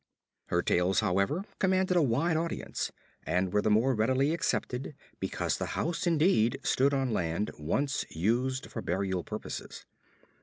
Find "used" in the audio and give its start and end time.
8.09-8.71